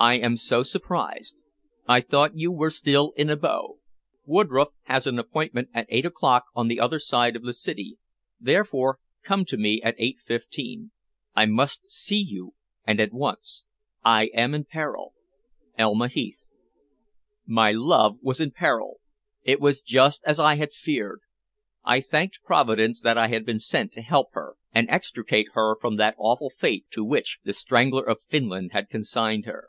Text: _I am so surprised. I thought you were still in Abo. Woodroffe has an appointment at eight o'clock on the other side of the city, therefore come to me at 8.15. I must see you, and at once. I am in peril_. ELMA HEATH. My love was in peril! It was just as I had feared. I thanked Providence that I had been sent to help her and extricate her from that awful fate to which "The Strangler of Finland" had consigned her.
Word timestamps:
_I 0.00 0.18
am 0.18 0.36
so 0.36 0.64
surprised. 0.64 1.44
I 1.86 2.00
thought 2.00 2.36
you 2.36 2.50
were 2.50 2.70
still 2.72 3.12
in 3.16 3.28
Abo. 3.28 3.78
Woodroffe 4.26 4.74
has 4.86 5.06
an 5.06 5.16
appointment 5.16 5.68
at 5.72 5.86
eight 5.90 6.04
o'clock 6.04 6.46
on 6.56 6.66
the 6.66 6.80
other 6.80 6.98
side 6.98 7.36
of 7.36 7.44
the 7.44 7.52
city, 7.52 7.98
therefore 8.40 8.98
come 9.22 9.44
to 9.44 9.56
me 9.56 9.80
at 9.80 9.96
8.15. 9.98 10.90
I 11.36 11.46
must 11.46 11.88
see 11.88 12.18
you, 12.18 12.54
and 12.84 12.98
at 12.98 13.12
once. 13.12 13.62
I 14.04 14.24
am 14.34 14.54
in 14.54 14.64
peril_. 14.64 15.12
ELMA 15.78 16.08
HEATH. 16.08 16.50
My 17.46 17.70
love 17.70 18.18
was 18.22 18.40
in 18.40 18.50
peril! 18.50 18.98
It 19.44 19.60
was 19.60 19.82
just 19.82 20.20
as 20.24 20.40
I 20.40 20.56
had 20.56 20.72
feared. 20.72 21.20
I 21.84 22.00
thanked 22.00 22.42
Providence 22.42 23.00
that 23.02 23.16
I 23.18 23.28
had 23.28 23.46
been 23.46 23.60
sent 23.60 23.92
to 23.92 24.02
help 24.02 24.32
her 24.32 24.56
and 24.72 24.90
extricate 24.90 25.50
her 25.52 25.76
from 25.80 25.94
that 25.98 26.16
awful 26.18 26.50
fate 26.50 26.86
to 26.90 27.04
which 27.04 27.38
"The 27.44 27.52
Strangler 27.52 28.02
of 28.02 28.18
Finland" 28.28 28.72
had 28.72 28.88
consigned 28.90 29.44
her. 29.46 29.68